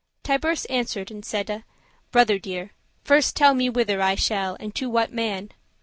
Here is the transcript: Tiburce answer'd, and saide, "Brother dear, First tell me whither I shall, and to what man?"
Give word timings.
Tiburce 0.23 0.65
answer'd, 0.67 1.11
and 1.11 1.23
saide, 1.23 1.63
"Brother 2.11 2.39
dear, 2.39 2.71
First 3.03 3.35
tell 3.35 3.53
me 3.53 3.69
whither 3.69 4.01
I 4.01 4.15
shall, 4.15 4.57
and 4.59 4.73
to 4.73 4.89
what 4.89 5.13
man?" 5.13 5.51